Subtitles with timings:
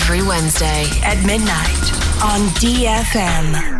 [0.00, 0.84] Every Wednesday.
[1.02, 3.77] at midnight on DFM.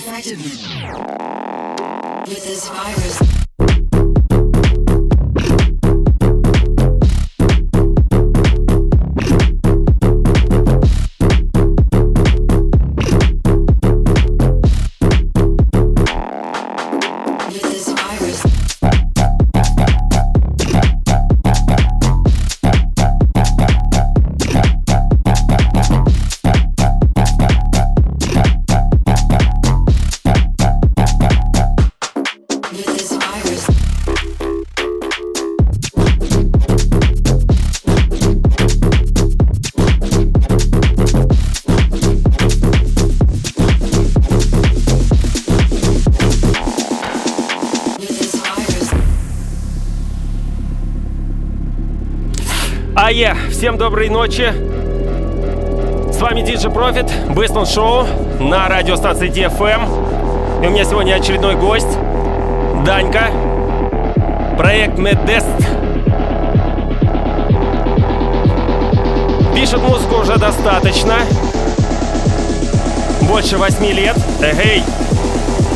[0.00, 0.38] Infected
[2.26, 3.49] with this virus.
[53.60, 54.50] Всем доброй ночи.
[56.10, 58.06] С вами DJ Profit, Бэстон Шоу
[58.38, 60.64] на радиостанции DFM.
[60.64, 61.94] И у меня сегодня очередной гость,
[62.86, 63.30] Данька,
[64.56, 65.46] проект Медест.
[69.54, 71.16] Пишет музыку уже достаточно,
[73.28, 74.16] больше восьми лет.
[74.40, 74.82] Эгей.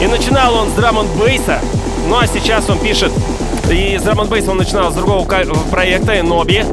[0.00, 1.60] И начинал он с драм бейса
[2.08, 3.12] ну а сейчас он пишет.
[3.70, 6.64] И с драм бейса он начинал с другого проекта, Ноби.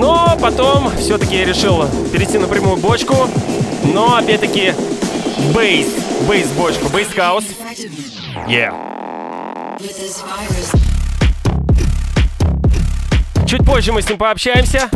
[0.00, 3.28] Но потом все-таки решил перейти на прямую бочку.
[3.84, 4.72] Но опять-таки
[5.54, 5.88] bass,
[6.26, 7.44] bass бочку, bass house.
[8.48, 8.72] Yeah.
[13.46, 14.88] Чуть позже мы с ним пообщаемся.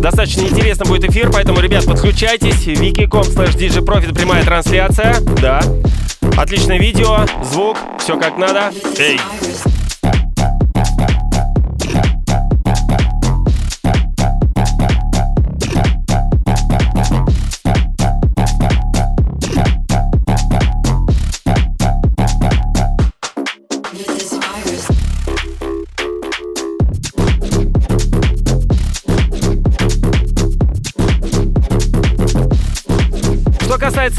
[0.00, 2.66] Достаточно интересно будет эфир, поэтому, ребят, подключайтесь.
[2.66, 5.20] wiki.com slash djprofit, прямая трансляция.
[5.42, 5.60] Да.
[6.38, 8.72] Отличное видео, звук, все как надо.
[8.98, 9.20] Эй,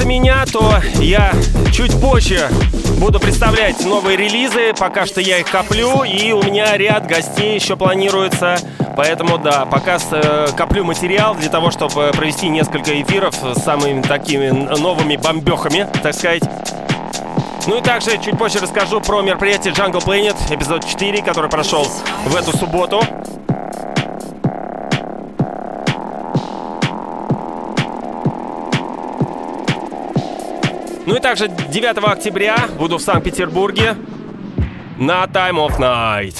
[0.10, 1.34] меня, то я
[1.72, 2.50] чуть позже
[2.98, 4.74] буду представлять новые релизы.
[4.78, 8.58] Пока что я их коплю, и у меня ряд гостей еще планируется.
[8.98, 14.50] Поэтому да, пока э, коплю материал для того, чтобы провести несколько эфиров с самыми такими
[14.50, 16.42] новыми бомбехами, так сказать.
[17.68, 21.86] Ну и также чуть позже расскажу про мероприятие Jungle Planet, эпизод 4, который прошел
[22.26, 23.04] в эту субботу.
[31.10, 33.96] Ну и также 9 октября буду в Санкт-Петербурге
[35.00, 36.36] на Time of Night.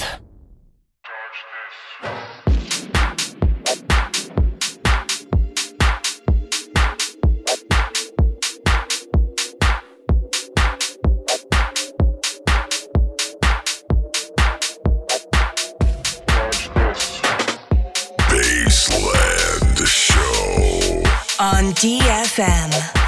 [21.40, 22.99] on DFM.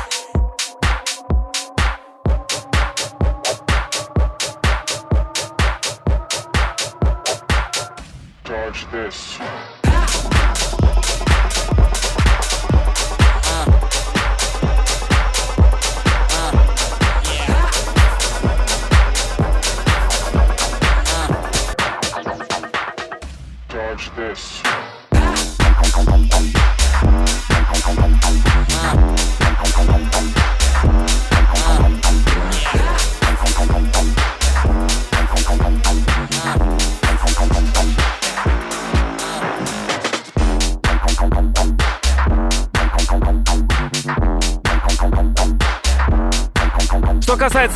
[8.93, 9.82] Podcast.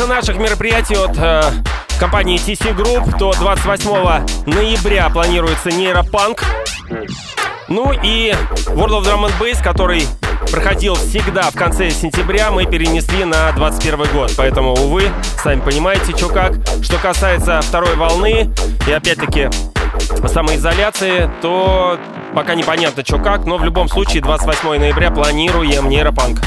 [0.06, 1.42] Касается наших мероприятий от э,
[1.98, 6.44] компании TC Group, то 28 ноября планируется нейропанк.
[7.66, 8.32] Ну и
[8.68, 10.06] World of Drum and Bass, который
[10.52, 14.32] проходил всегда в конце сентября, мы перенесли на 21 год.
[14.36, 15.10] Поэтому, увы,
[15.42, 16.52] сами понимаете, что как.
[16.82, 18.54] Что касается второй волны
[18.86, 19.50] и опять-таки
[20.28, 21.98] самоизоляции, то
[22.32, 26.38] пока непонятно, что как, но в любом случае 28 ноября планируем нейропанк.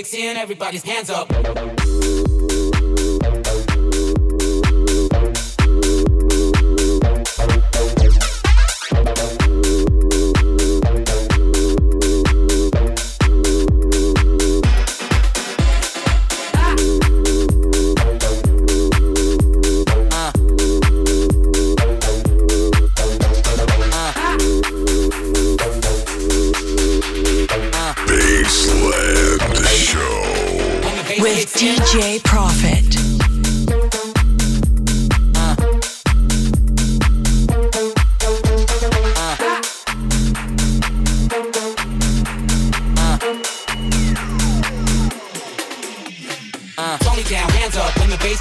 [0.00, 1.28] Kicks in, everybody's hands up.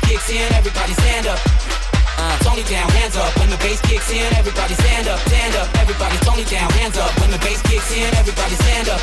[0.01, 1.39] Bass kicks in, everybody stand up.
[2.17, 3.31] Uh, Tony down, hands up.
[3.39, 5.67] When the bass kicks in, everybody stand up, stand up.
[5.75, 7.11] Everybody, Tony down, hands up.
[7.19, 9.01] When the bass kicks in, everybody stand up.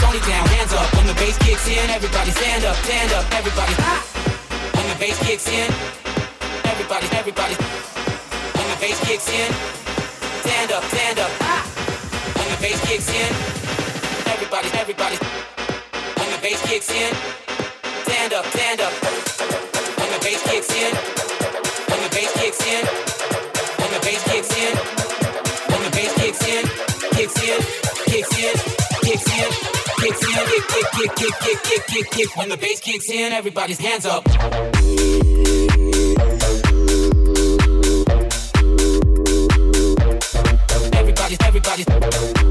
[0.00, 0.86] Tony down, hands up.
[0.94, 3.24] When the bass kicks in, everybody stand up, stand up.
[3.34, 3.74] Everybody.
[4.74, 5.68] When the bass kicks in,
[6.70, 7.54] everybody, everybody.
[7.54, 9.50] When the bass kicks in,
[10.42, 11.30] stand up, stand up.
[12.38, 13.30] When the bass kicks in,
[14.30, 15.18] everybody, everybody.
[16.18, 17.12] When the bass kicks in,
[18.06, 19.73] stand up, stand up
[32.36, 34.26] when the bass kicks in, everybody's hands up.
[40.94, 42.43] Everybody's, everybody's.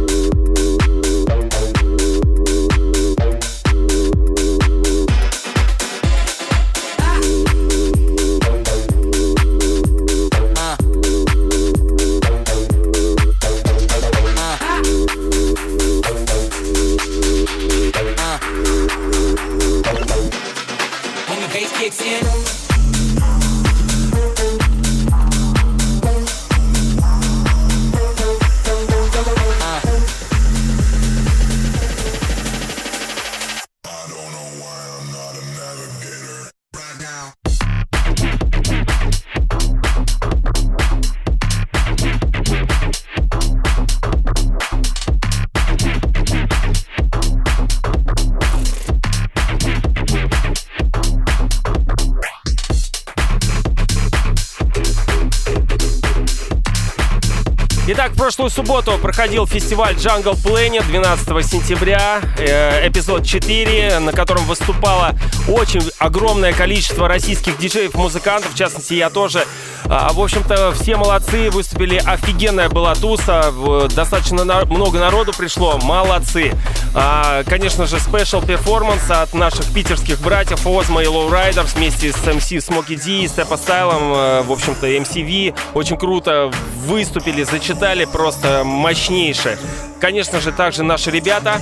[57.95, 64.45] Итак, в прошлую субботу проходил фестиваль Jungle Planet 12 сентября, э, эпизод 4, на котором
[64.45, 65.13] выступало
[65.47, 69.45] очень огромное количество российских диджеев-музыкантов, в частности, я тоже.
[69.85, 73.53] А, в общем-то, все молодцы, выступили, офигенная была туса,
[73.93, 76.51] достаточно много народу пришло, молодцы.
[76.95, 82.61] А, конечно же, special performance от наших питерских братьев Озма и Riders вместе с MC
[82.61, 85.55] Смоки Ди, Степа Стайлом, э, в общем-то, MCV.
[85.73, 86.51] Очень круто
[86.85, 89.57] выступили, зачитали просто мощнейше.
[89.99, 91.59] Конечно же, также наши ребята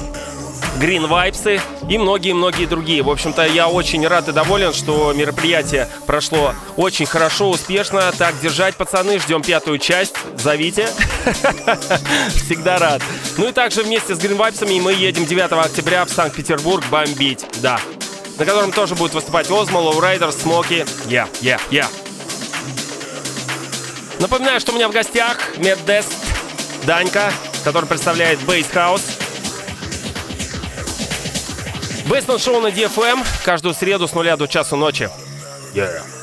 [0.80, 3.04] Green Vibes и многие-многие другие.
[3.04, 8.12] В общем-то, я очень рад и доволен, что мероприятие прошло очень хорошо, успешно.
[8.18, 10.16] Так держать, пацаны, ждем пятую часть.
[10.38, 10.88] Зовите.
[12.30, 13.02] Всегда рад.
[13.38, 17.46] Ну и также вместе с Green Vibes мы едем 9 октября в Санкт-Петербург бомбить.
[17.62, 17.80] Да.
[18.38, 20.86] На котором тоже будет выступать Озма, Лоурайдер, Смоки.
[21.08, 21.88] Я, я, я.
[24.20, 26.14] Напоминаю, что у меня в гостях Меддест
[26.86, 27.32] Данька,
[27.64, 29.02] который представляет Бейс Хаус.
[32.06, 35.10] Бейсмен шоу на DFM каждую среду с нуля до часу ночи.
[35.74, 36.21] Yeah.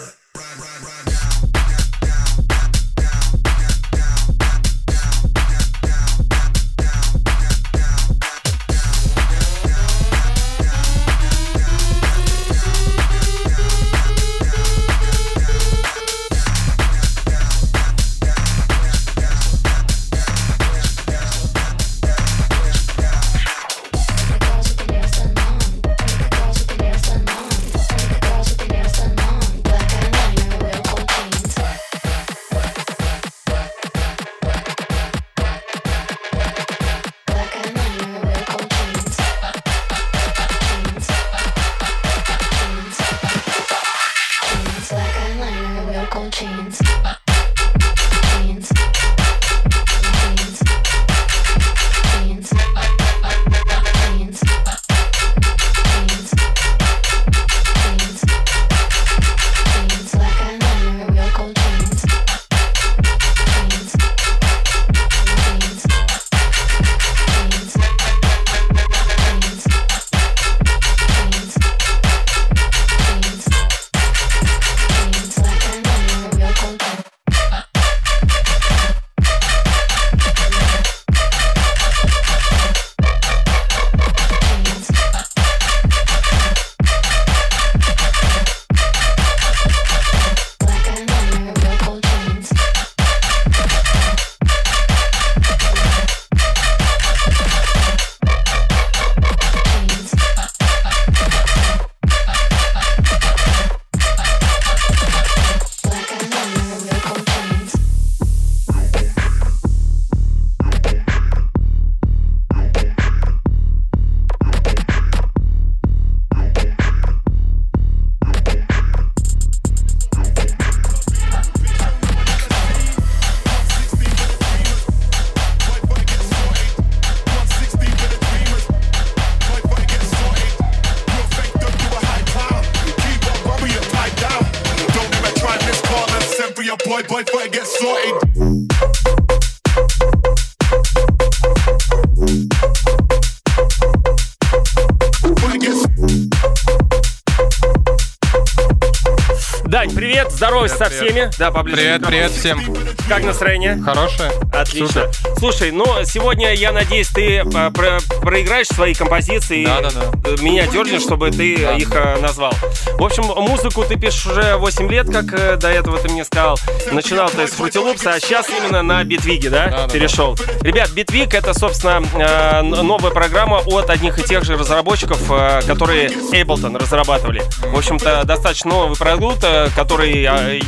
[149.79, 151.31] Дань, привет, здоровайся со всеми.
[151.39, 151.77] Да, поближе.
[151.77, 152.61] Привет, привет всем.
[153.09, 153.77] Как настроение?
[153.81, 154.33] Хорошее?
[154.53, 155.09] Отлично.
[155.39, 159.65] Слушай, ну сегодня я надеюсь, ты а, про- проиграешь свои композиции.
[159.65, 160.11] Да-да-да.
[160.25, 162.53] э, Меня дернешь, чтобы ты их э, назвал.
[162.99, 166.59] В общем, музыку ты пишешь уже 8 лет, как э, до этого ты мне сказал.
[166.91, 169.89] Начинал ты с Loops, а сейчас именно на Битвиге, да, Да-да-да.
[169.95, 170.37] перешел.
[170.63, 176.09] Ребят, Битвиг это, собственно, э, новая программа от одних и тех же разработчиков, э, которые
[176.33, 177.43] Ableton разрабатывали.
[177.63, 180.61] В общем-то, достаточно новый продукт, э, который э,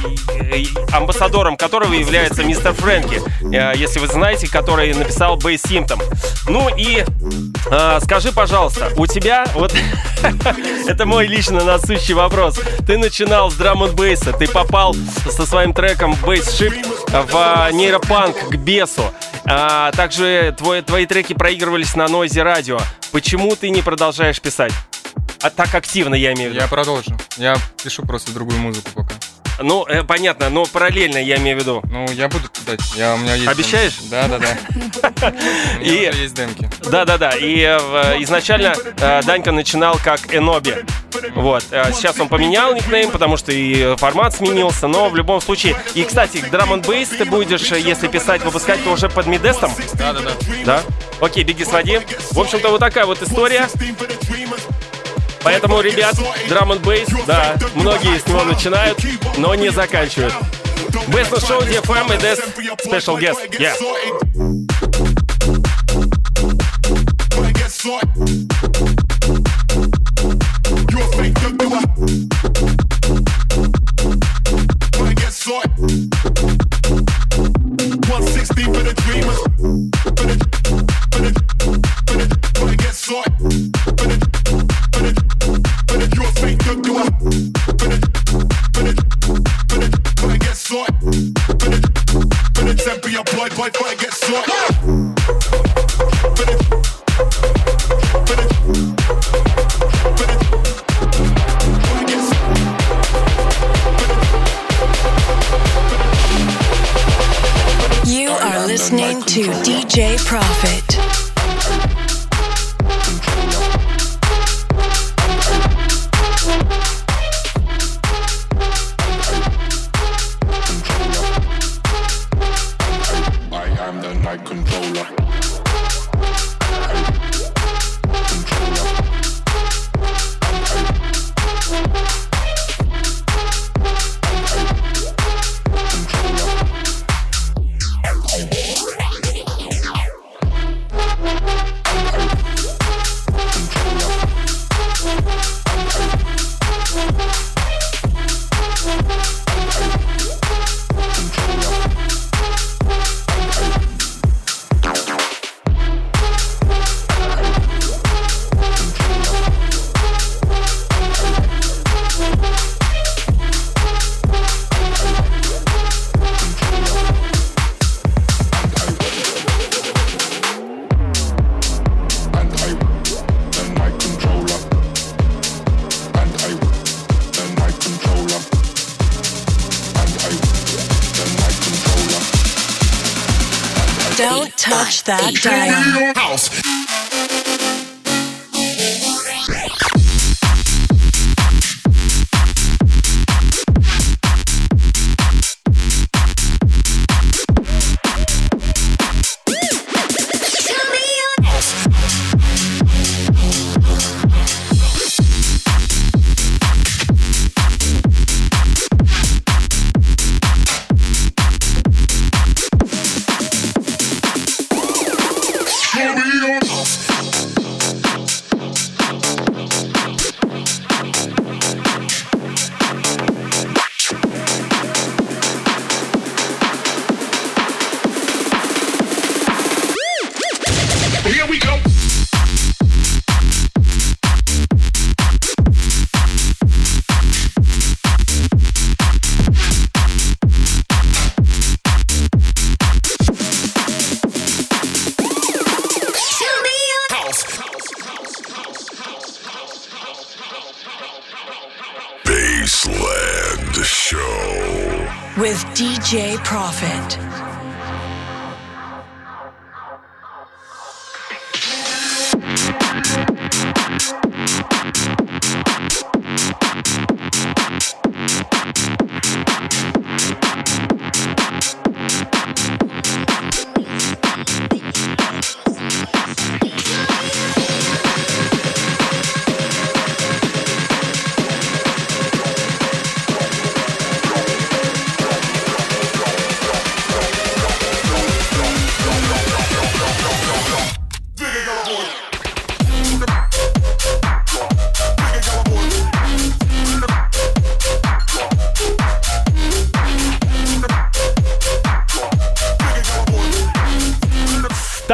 [0.92, 3.20] амбассадором которого является мистер Фрэнки,
[3.52, 6.02] э, если вы знаете, который написал Bass Symptom.
[6.46, 7.02] Ну и
[7.70, 9.74] э, скажи, пожалуйста, у тебя вот
[10.86, 12.60] это мой лично насущий вопрос.
[12.86, 14.94] Ты начинал с драм бейса, ты попал
[15.30, 16.74] со своим треком Bass Ship
[17.08, 19.04] в э, нейропанк к бесу.
[19.46, 22.78] А, также твои, твои треки проигрывались на Noise радио.
[23.12, 24.72] Почему ты не продолжаешь писать?
[25.40, 26.62] А так активно, я имею в виду.
[26.62, 27.16] Я продолжу.
[27.38, 29.14] Я пишу просто другую музыку пока.
[29.62, 31.82] Ну, э, понятно, но параллельно я имею в виду.
[31.90, 32.80] Ну, я буду кидать.
[32.96, 33.96] Я, у меня есть Обещаешь?
[34.10, 35.32] Да, да, да.
[35.82, 36.68] И- есть демки.
[36.90, 40.74] Да-да-да, и э, изначально э, Данька начинал как Эноби.
[41.34, 45.76] Вот, э, сейчас он поменял никнейм, потому что и формат сменился, но в любом случае...
[45.94, 50.12] И, кстати, драм н бейс ты будешь, если писать, выпускать, то уже под мидестом, Да,
[50.12, 50.32] да, да.
[50.64, 50.82] да?
[51.20, 52.00] Окей, беги своди.
[52.30, 53.68] В общем-то, вот такая вот история.
[55.42, 56.16] Поэтому, ребят,
[56.48, 58.98] драм н бейс, да, многие с него начинают,
[59.38, 60.34] но не заканчивают.
[61.08, 62.40] Best of Show, DFM и Death
[62.84, 63.38] Special Guest.
[63.58, 63.74] Yeah.
[67.30, 68.08] Boy, get sorted.
[70.90, 73.39] You a fake thug, you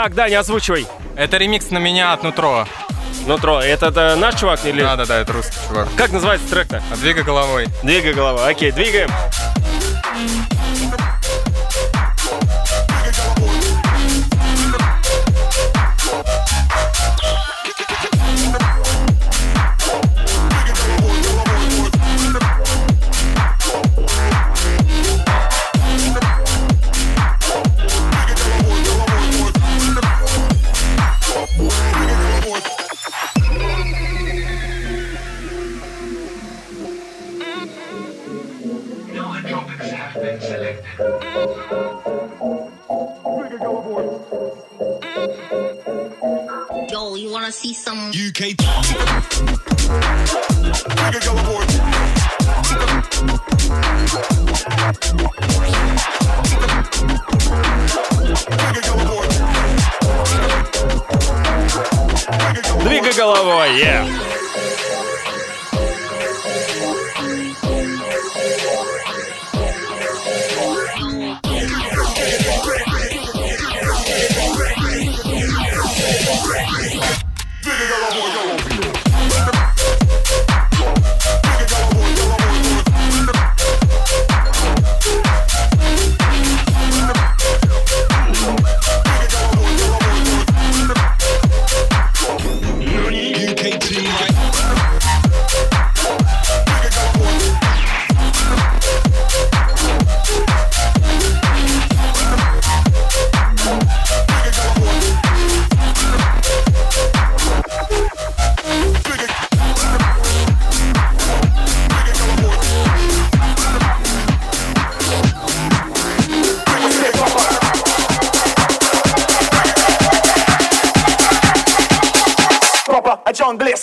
[0.06, 0.86] Так, Даня, озвучивай.
[1.16, 2.68] Это ремикс на меня от Нутро.
[3.26, 4.80] Нутро, это, э, наш чувак или...
[4.80, 5.88] Да-да-да, это русский чувак.
[5.96, 6.80] Как называется трек-то?
[7.00, 7.66] Двигай головой.
[7.82, 8.46] Двигай голова.
[8.46, 9.08] Окей, двигаем.
[9.08, 9.45] Yo,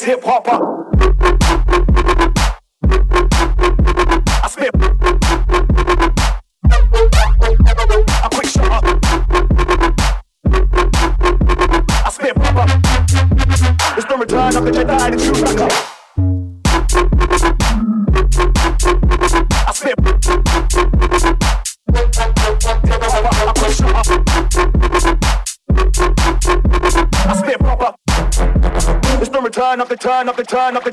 [0.04, 0.93] hip hopper.
[30.14, 30.93] Turn of the turn the.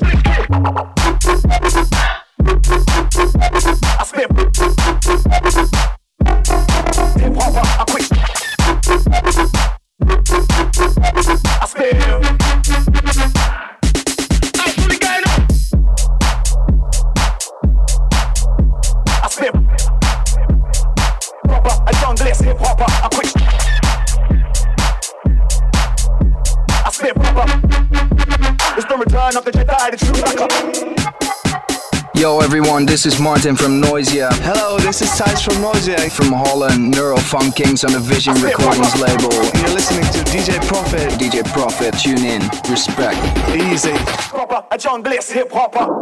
[33.03, 34.29] This is Martin from Noisia.
[34.43, 36.11] Hello, this is Thijs from Noisia.
[36.11, 39.33] From Holland, Neurofunk Kings on the Vision Recordings label.
[39.59, 41.09] You're listening to DJ Profit.
[41.13, 42.41] DJ Profit, tune in.
[42.69, 43.17] Respect.
[43.55, 43.95] Easy.
[44.29, 46.00] Proper, a junglist hip hopper.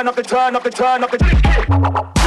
[0.00, 2.19] turn up the turn up the turn up the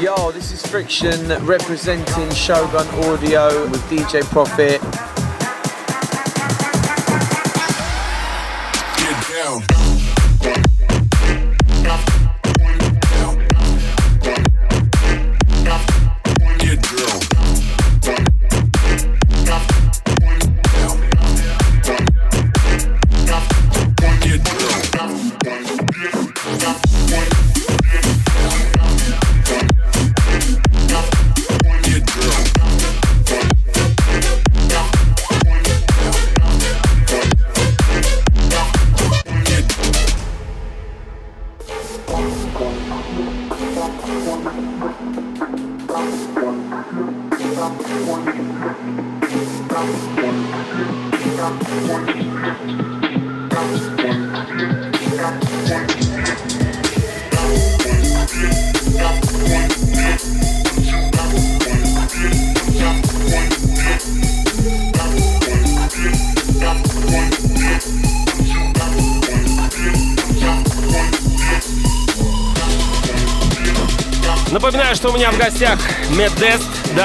[0.00, 4.80] Yo, this is Friction representing Shogun Audio with DJ Profit.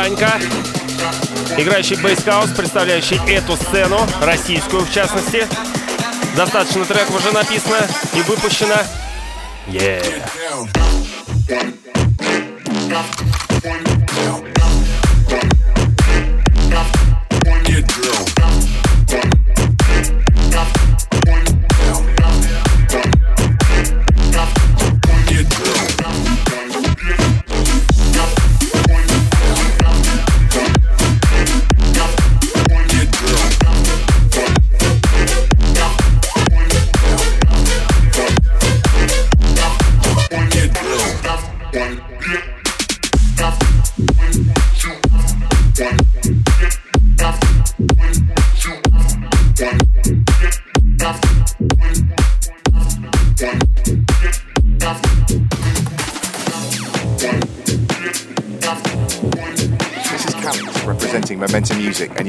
[0.10, 0.40] Данька,
[1.56, 5.48] играющий бейскаус, представляющий эту сцену, российскую в частности.
[6.36, 7.78] Достаточно треков уже написано
[8.16, 8.78] и выпущено.
[9.68, 10.39] Yeah.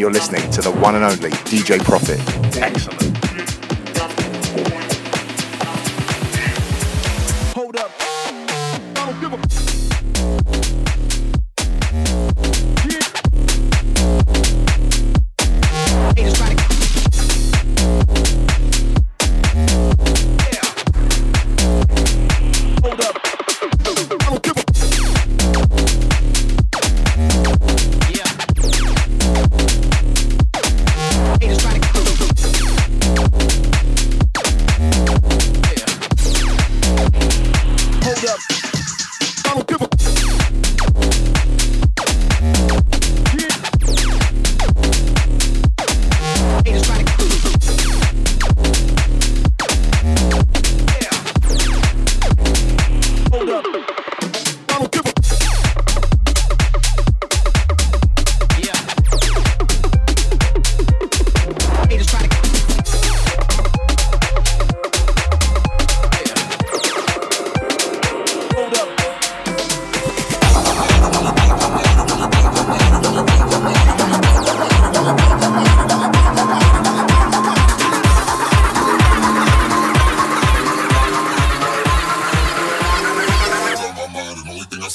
[0.01, 2.19] You're listening to the one and only DJ Profit.
[2.57, 3.00] Excellent.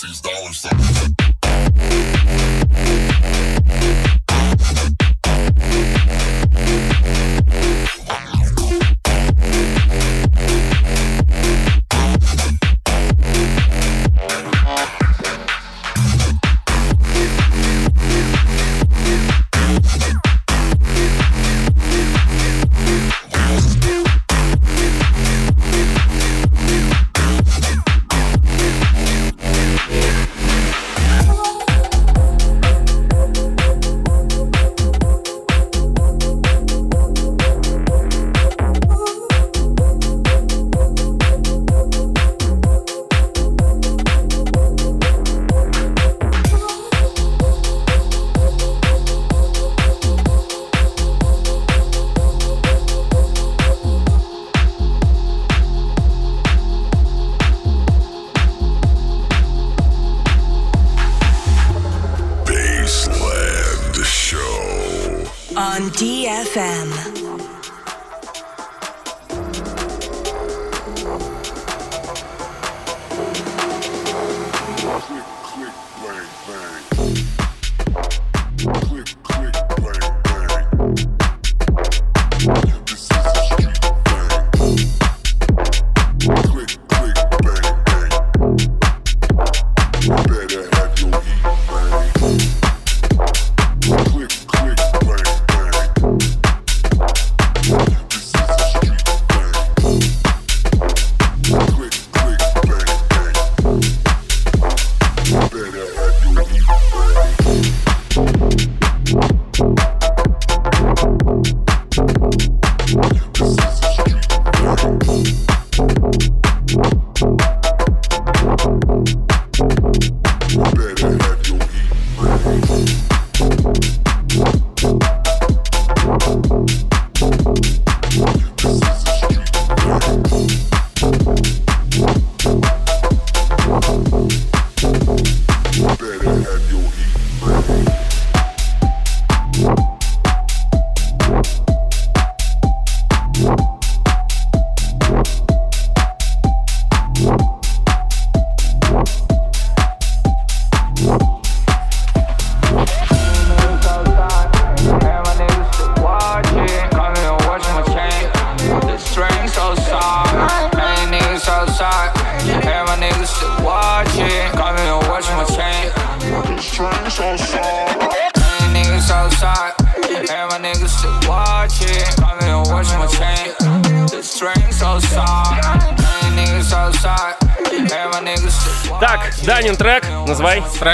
[0.07, 0.94] these dollar signs.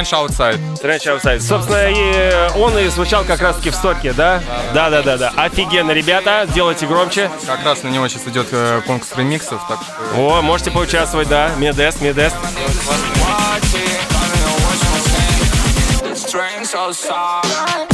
[0.02, 0.60] Strange Outside.
[0.82, 1.40] Strange Outside.
[1.40, 4.42] Собственно, и э, он и звучал как раз-таки в стоке, да?
[4.74, 5.34] Да, да, да, да.
[5.36, 7.30] Офигенно, ребята, сделайте громче.
[7.46, 9.62] Как раз на него сейчас идет э, конкурс ремиксов.
[9.68, 10.20] Так что...
[10.20, 11.52] О, можете поучаствовать, да.
[11.58, 12.36] Медест, Медест.
[16.14, 17.91] Strange outside.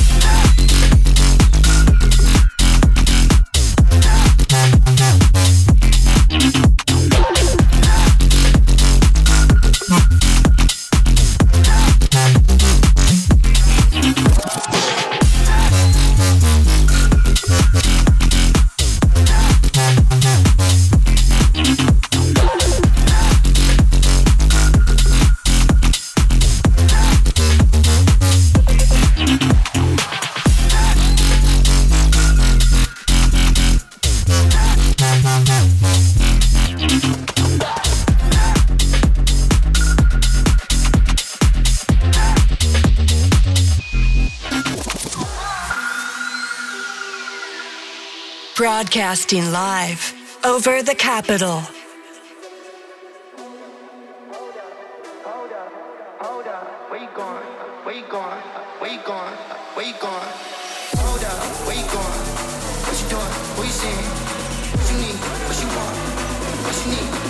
[64.91, 65.17] You need?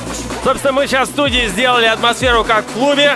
[0.06, 0.44] What you want?
[0.44, 3.16] Собственно, мы сейчас в студии сделали атмосферу как в клубе.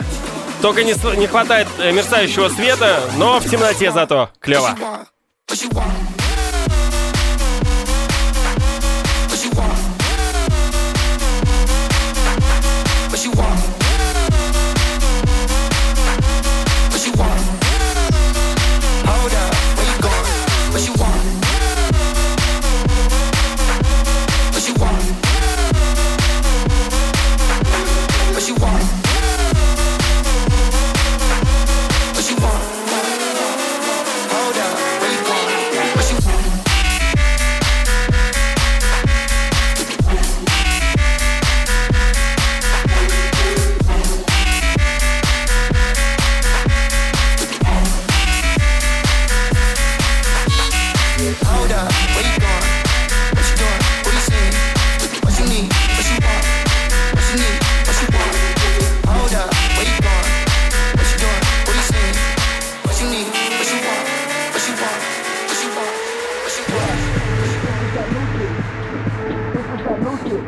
[0.62, 4.78] Только не, не хватает э, мерцающего света, но в темноте зато клево.
[5.50, 6.11] What you want?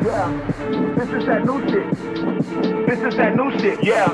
[0.02, 0.98] Want?
[0.98, 2.88] This is that new shit.
[2.88, 4.08] This is that new shit, yeah.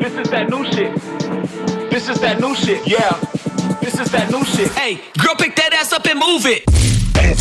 [0.00, 1.90] This is that new shit.
[1.90, 3.12] This is that new shit, yeah.
[3.80, 4.70] This is that new shit.
[4.72, 6.68] Hey, girl, pick that ass up and move it.
[7.16, 7.34] Hey,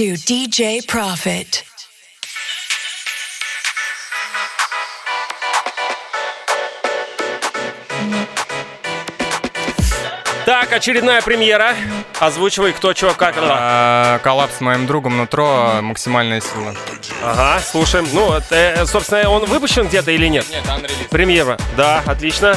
[0.00, 1.62] to DJ Profit.
[10.46, 11.74] Так, очередная премьера.
[12.18, 13.34] Озвучивай, кто, чего, как.
[13.38, 16.74] А, коллапс с моим другом Нутро, максимальная сила.
[17.22, 18.08] Ага, слушаем.
[18.14, 20.46] Ну, вот, э, собственно, он выпущен где-то или нет?
[20.50, 20.96] Нет, анрелиз.
[21.10, 21.58] Премьера.
[21.76, 22.56] Да, отлично.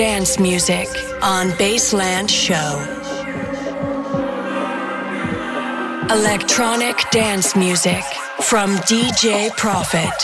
[0.00, 0.88] Dance music
[1.20, 2.70] on Baseland Show.
[6.10, 8.02] Electronic dance music
[8.40, 10.16] from DJ Profit.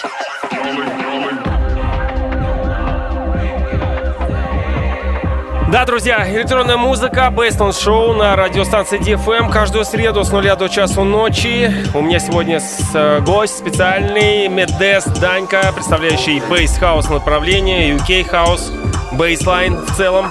[5.71, 11.05] Да, друзья, электронная музыка, Baseline Show на радиостанции DFM каждую среду с нуля до часу
[11.05, 11.71] ночи.
[11.93, 18.86] У меня сегодня с, э, гость специальный, Медест Данька, представляющий Bass House направление, UK House,
[19.17, 20.31] Baseline в целом.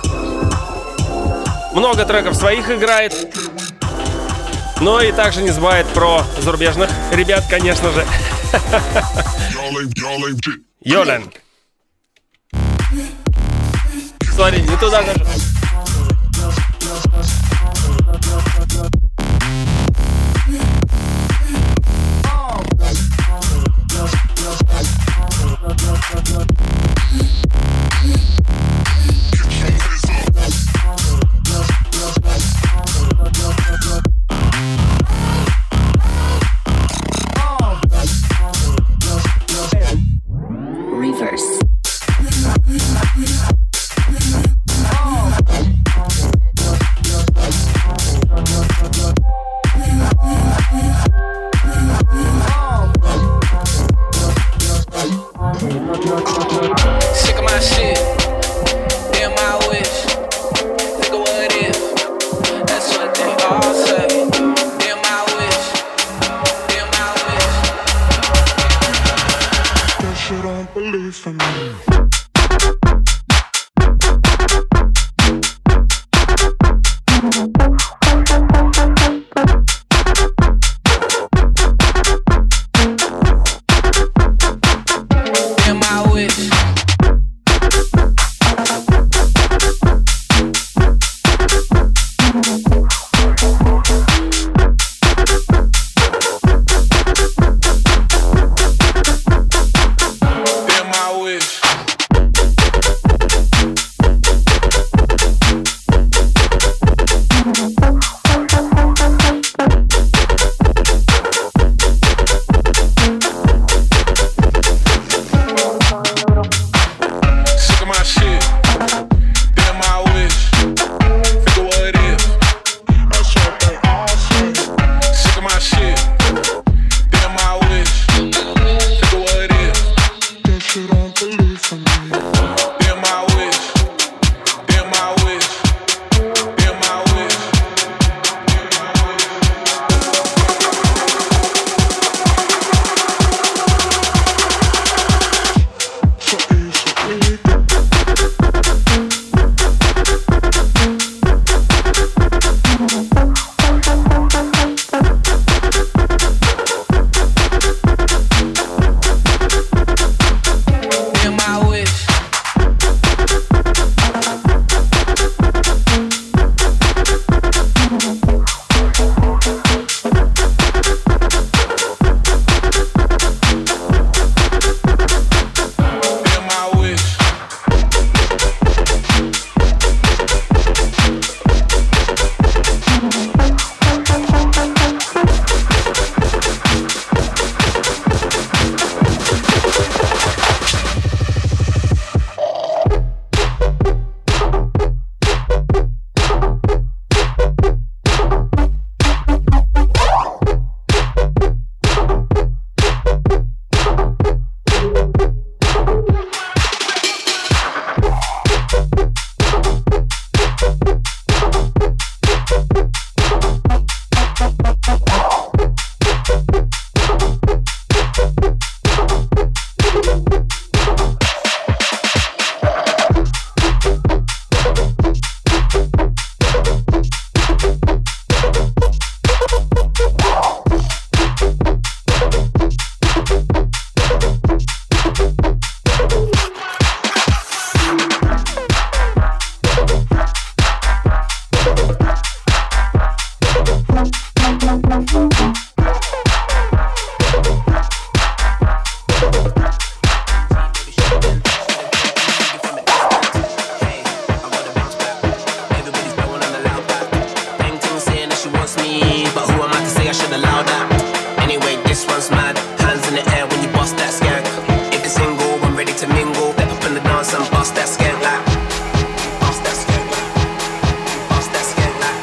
[1.74, 3.14] Много треков своих играет.
[4.80, 8.06] Но и также не забывает про зарубежных ребят, конечно же.
[10.82, 11.32] Йолен.
[14.34, 15.26] Смотри, не туда даже.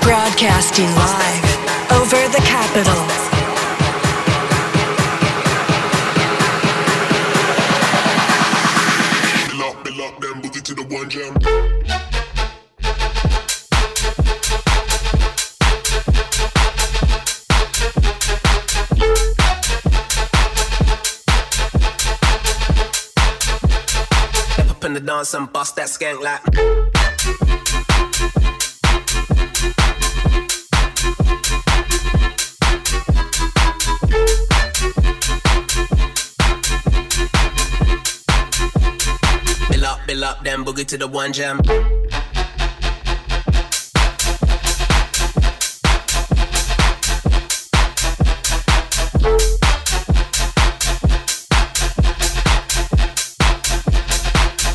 [0.03, 3.23] Broadcasting live over the capital.
[24.85, 27.62] In the dance and bust that skank like.
[40.83, 41.59] Boogie to the one jam.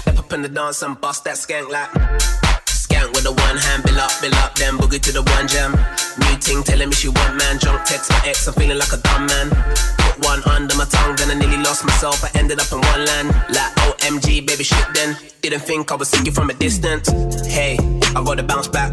[0.02, 1.90] Step up in the dance and bust that skank like.
[2.66, 5.72] Skank with the one hand, bill up, bill up, then boogie to the one jam.
[6.20, 8.98] New ting telling me she want man, drunk text my ex, I'm feeling like a
[8.98, 9.97] dumb man.
[10.28, 12.22] One under my tongue, then I nearly lost myself.
[12.22, 14.86] I ended up in one land, like OMG, baby shit.
[14.94, 17.08] Then didn't think I would see you from a distance.
[17.48, 17.78] Hey,
[18.14, 18.92] I gotta bounce back.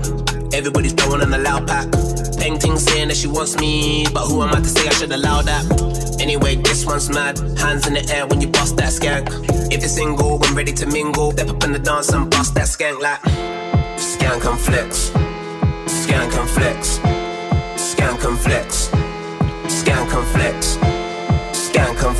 [0.52, 1.90] Everybody's throwing on a loud pack.
[2.38, 5.42] Painting saying that she wants me, but who am I to say I should allow
[5.42, 5.64] that?
[6.20, 7.36] Anyway, this one's mad.
[7.58, 9.26] Hands in the air when you bust that skank.
[9.72, 12.68] If you're single, when ready to mingle, step up in the dance and bust that
[12.68, 13.20] skank like.
[13.98, 15.10] Skank and flex.
[15.90, 16.98] Skank and flex.
[17.90, 18.88] Skank and flex.
[19.66, 20.73] Skank and flex.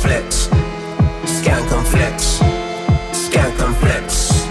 [0.05, 0.49] Flex.
[1.25, 2.39] Skank and flex.
[3.11, 4.45] Skank and flex.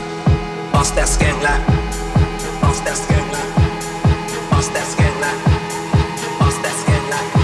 [0.73, 1.65] Bust that skank like.
[2.61, 4.51] Bust that skank like.
[4.51, 5.39] Bust that skank like.
[6.41, 7.35] Bust that skank like.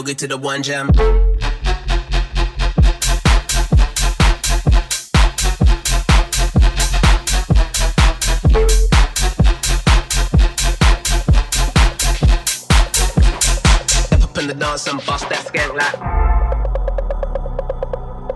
[0.00, 0.90] Boogie to the one jam.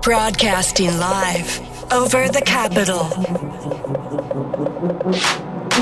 [0.02, 1.60] Broadcasting live
[1.90, 3.08] over the capital.
[5.74, 5.80] You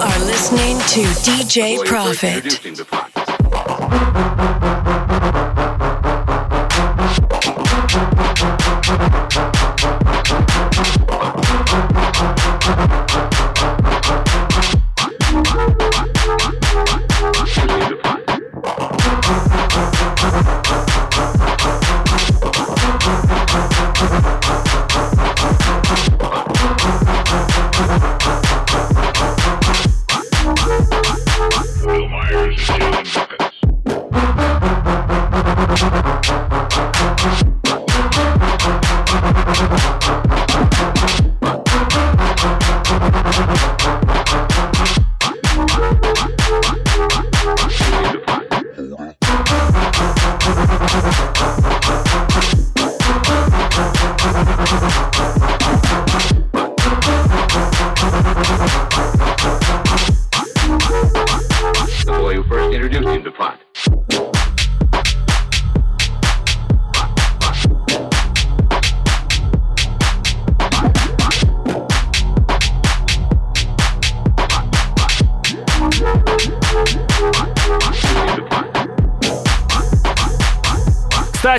[0.00, 2.60] are listening to DJ Profit.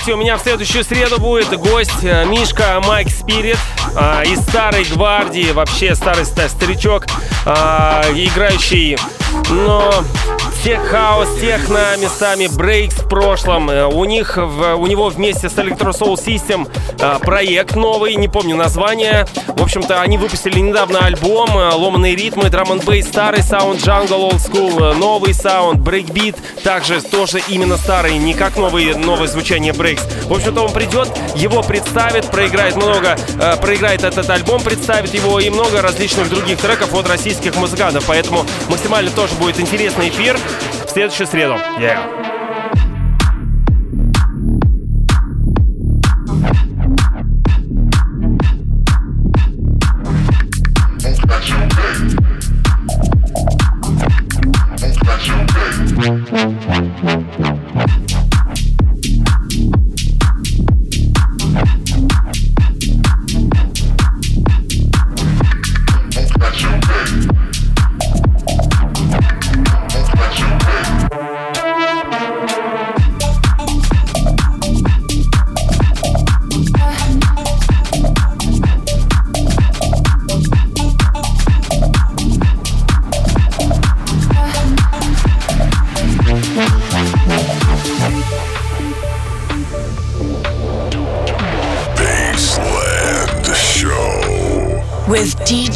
[0.06, 3.58] Кстати, у меня в следующую среду будет гость э, Мишка Mike Spirit
[3.96, 7.08] э, из старой гвардии, вообще старый ста- старичок,
[7.48, 7.50] э,
[8.14, 9.00] играющий,
[9.50, 9.92] ну
[10.64, 13.68] tech house, техно, местами breaks в прошлом.
[13.68, 16.70] У них, у него вместе с Electro Soul System
[17.22, 19.26] проект новый, не помню название.
[19.56, 24.30] В общем-то, они выпустили недавно альбом э, «Ломаные ритмы», драм н бейс, старый саунд, джангл,
[24.30, 29.74] old school, э, новый саунд, брейкбит, также тоже именно старый, не как новый, новое звучание
[29.74, 30.04] брейкс.
[30.26, 35.50] В общем-то, он придет, его представит, проиграет много, э, проиграет этот альбом, представит его и
[35.50, 38.06] много различных других треков от российских музыкантов.
[38.08, 40.38] Поэтому максимально тоже будет интересный эфир
[40.86, 41.56] в следующую среду.
[41.80, 42.35] Yeah.
[56.06, 56.45] Mm-hmm.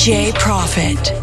[0.10, 1.14] DJ Profit.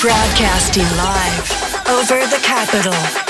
[0.00, 3.29] Broadcasting live over the capital.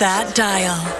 [0.00, 0.99] That dial.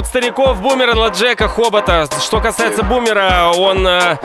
[0.00, 2.08] Тут стариков, Бумера, Джека, Хобота.
[2.22, 4.16] Что касается Бумера, он э,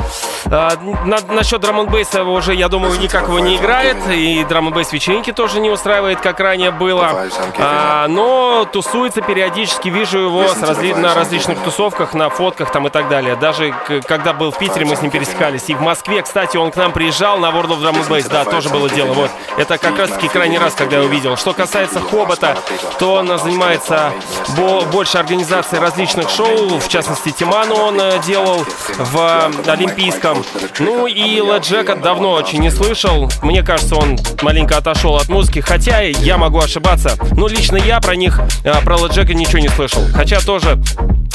[0.46, 0.70] э,
[1.04, 3.98] на, насчет драм бейса уже, я думаю, никак его не играет.
[4.10, 7.28] И драм бейс вечеринки тоже не устраивает, как ранее было.
[7.58, 12.90] А, но тусуется периодически, вижу его с разли- на различных тусовках, на фотках там и
[12.90, 13.36] так далее.
[13.36, 13.76] Даже
[14.08, 15.68] когда был в Питере, мы с ним пересекались.
[15.68, 18.30] И в Москве, кстати, он к нам приезжал на World of Drum Bass.
[18.32, 19.12] Да, тоже было дело.
[19.12, 19.30] Вот.
[19.58, 21.38] Это как раз таки крайний раз, когда я увидел.
[21.38, 22.58] Что касается Хобота,
[23.00, 24.12] то он занимается
[24.58, 26.80] бо- больше организацией различных шоу.
[26.80, 28.66] В частности, Тиману он э, делал
[28.98, 30.44] в Олимпийском.
[30.80, 33.32] Ну и Лед Джека давно очень не слышал.
[33.42, 35.60] Мне кажется, он маленько отошел от музыки.
[35.60, 37.12] Хотя я могу ошибаться.
[37.32, 40.02] Но лично я про них, э, про Лед Джека ничего не слышал.
[40.14, 40.78] Хотя тоже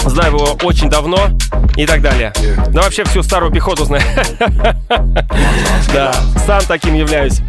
[0.04, 1.28] знаю его очень давно
[1.76, 2.32] и так далее.
[2.68, 4.02] Да вообще всю старую пехоту знаю.
[5.92, 6.12] Да,
[6.46, 7.40] сам таким являюсь.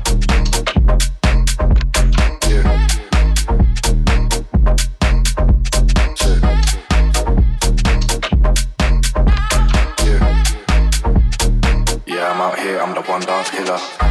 [13.52, 14.11] 天哥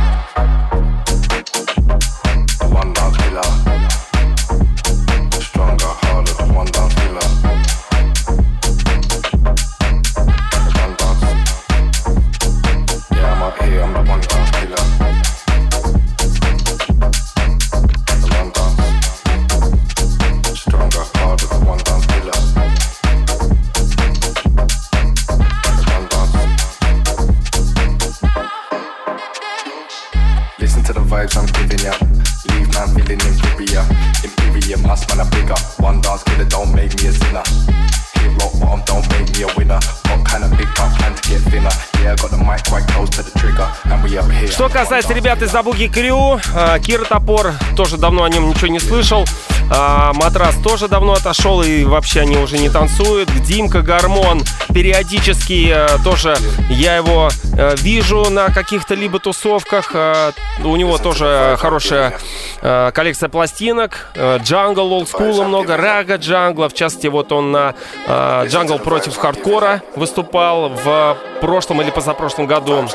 [44.81, 48.81] касается ребят из Da Boogie Crew, а, Кира Топор, тоже давно о нем ничего не
[48.81, 49.27] слышал.
[49.73, 53.31] А, Матрас тоже давно отошел и вообще они уже не танцуют.
[53.43, 54.43] Димка Гармон
[54.75, 56.37] периодически э, тоже
[56.69, 59.91] я его э, вижу на каких-то либо тусовках.
[59.95, 60.33] Э,
[60.65, 62.19] У него тоже хорошая
[62.63, 64.11] э, коллекция пластинок.
[64.17, 66.69] Джангл, олдскула много, рага джангла.
[66.69, 67.75] В частности, вот он на
[68.07, 72.89] э, джангл против хардкора выступал в прошлом или позапрошлом году.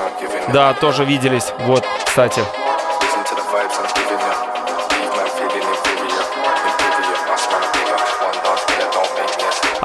[0.52, 1.54] Да, тоже виделись.
[1.66, 2.42] Вот, кстати.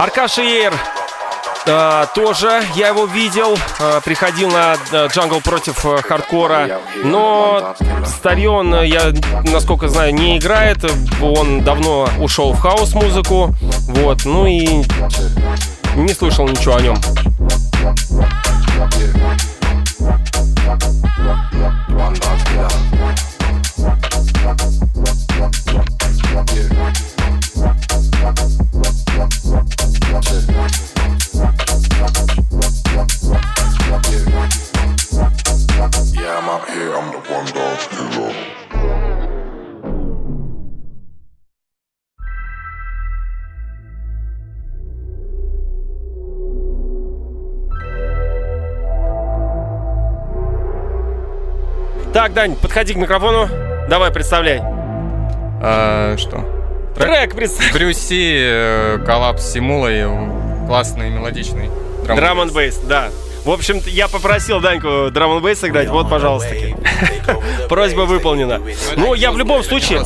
[0.01, 0.73] Аркаша Эйр
[1.67, 7.75] э, тоже я его видел, э, приходил на э, джангл против э, хардкора, но
[8.07, 9.13] Старьон, э, я,
[9.45, 10.79] насколько знаю, не играет,
[11.21, 13.55] он давно ушел в хаос-музыку,
[13.89, 14.83] вот, ну и
[15.97, 16.97] не слышал ничего о нем.
[52.31, 53.49] Так, Дань, подходи к микрофону,
[53.89, 54.61] давай представляй.
[54.63, 56.45] А, что?
[56.97, 57.73] Трек представь.
[57.73, 60.05] Брюси, э, коллапс с Симулой,
[60.69, 61.71] классный, мелодичный.
[62.07, 63.09] Драм н бейс, да.
[63.45, 66.55] В общем, я попросил Даньку драм н бейс сыграть, вот, пожалуйста.
[67.69, 68.61] Просьба выполнена.
[68.97, 70.03] Ну, я в любом случае...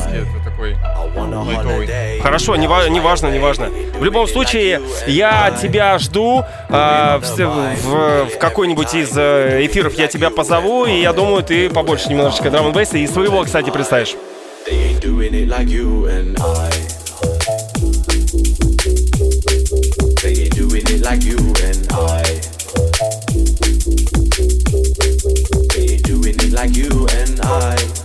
[2.21, 3.69] Хорошо, не, не важно, не важно.
[3.99, 10.07] В любом случае, я тебя жду а, в, в- в какой-нибудь из э, эфиров я
[10.07, 14.15] тебя позову, и я думаю, ты побольше немножечко драм бейса и своего, кстати, представишь.
[14.67, 16.71] They ain't doing it like you and I.
[25.75, 28.04] They ain't doing it like you and I.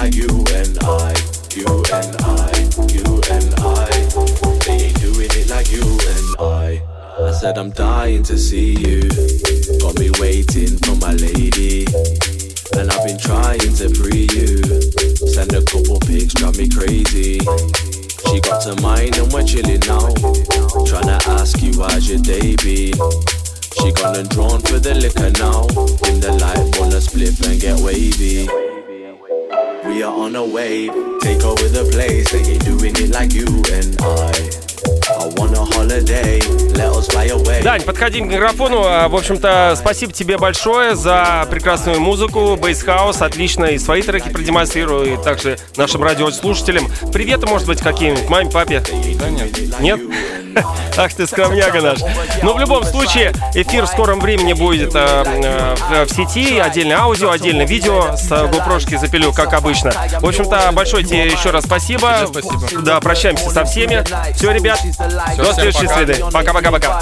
[0.00, 1.12] like you and I.
[1.54, 2.48] You and I.
[2.88, 3.84] You and I.
[4.64, 6.80] They ain't doing it like you and I.
[7.20, 9.02] I said I'm dying to see you.
[9.78, 11.84] Got me waiting for my lady.
[12.78, 14.64] And I've been trying to free you.
[15.36, 17.40] Send a couple pics, drive me crazy.
[18.24, 20.08] She got to mine and we're chilling now.
[20.88, 22.96] Tryna ask you how's your day been.
[23.76, 25.68] She gone and drawn for the liquor now.
[26.08, 28.69] In the light, wanna split and get wavy.
[29.90, 32.30] We are on a wave, take over the place.
[32.30, 34.30] They ain't doing it like you and I.
[35.10, 36.38] I want a holiday,
[36.76, 37.60] let us fly away.
[37.64, 38.84] Дань, подходи к микрофону.
[38.84, 42.56] А, В общем-то, спасибо тебе большое за прекрасную музыку.
[42.56, 46.88] Бейс Хаус отлично и свои треки продемонстрирую, и также нашим радиослушателям.
[47.12, 48.82] Приветы, может быть, какие-нибудь маме, папе?
[49.18, 49.80] Да нет.
[49.80, 50.00] Нет?
[50.96, 52.00] Ах ты скромняга наш.
[52.42, 56.58] Но в любом случае, эфир в скором времени будет э, э, в сети.
[56.58, 58.16] Отдельно аудио, отдельно видео.
[58.16, 59.92] С GoPro запилю, как обычно.
[60.20, 62.26] В общем-то, большое тебе еще раз спасибо.
[62.30, 62.82] спасибо.
[62.82, 64.04] Да, прощаемся со всеми.
[64.34, 64.80] Все, ребят,
[65.36, 65.94] до всем следующей пока.
[65.94, 66.24] среды.
[66.32, 67.00] Пока-пока-пока.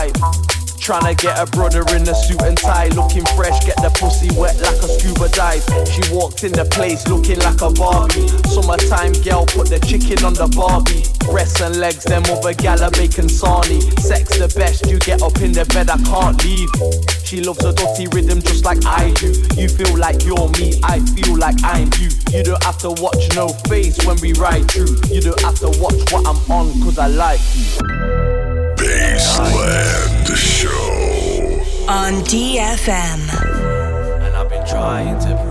[0.89, 4.57] Tryna get a brother in a suit and tie, looking fresh, get the pussy wet
[4.57, 5.61] like a scuba dive.
[5.85, 8.25] She walked in the place looking like a Barbie.
[8.49, 11.05] Summertime girl, put the chicken on the Barbie.
[11.29, 13.85] Breasts and legs, them other gal are bacon sarnie.
[14.01, 16.73] Sex the best, you get up in the bed, I can't leave.
[17.21, 19.29] She loves a dirty rhythm just like I do.
[19.61, 22.09] You feel like you're me, I feel like I'm you.
[22.33, 24.97] You don't have to watch no face when we ride through.
[25.13, 27.77] You don't have to watch what I'm on, cause I like you.
[30.29, 31.89] Baseland Show.
[31.89, 33.21] On DFM.
[34.21, 35.48] And I've been trying to